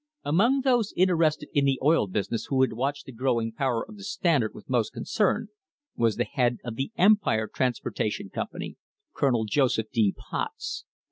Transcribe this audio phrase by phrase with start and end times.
[0.25, 3.97] Among; those interested in the oil business who had watched the grow ing power of
[3.97, 5.49] the Standard with most concern
[5.95, 8.77] was the head of j the Empire Transportation Company,
[9.15, 10.15] Colonel Joseph D.
[10.17, 10.85] Potts.